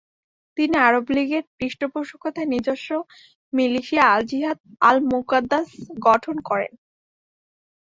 তিনি 0.57 0.75
আরব 0.79 1.05
লীগের 1.15 1.43
পৃষ্ঠপোষকতায় 1.57 2.49
নিজস্ব 2.53 2.89
মিলিশিয়া 3.53 4.03
আল-জিহাদ 4.13 4.57
আল-মুকাদ্দাস 4.89 5.67
গঠন 6.05 6.35
করেন। 6.49 6.71